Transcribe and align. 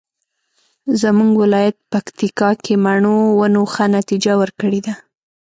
زمونږ 1.01 1.31
ولایت 1.43 1.75
پکتیکا 1.91 2.49
کې 2.63 2.73
مڼو 2.85 3.17
ونو 3.39 3.63
ښه 3.73 3.85
نتیجه 3.97 4.33
ورکړې 4.41 4.79
ده 4.85 4.93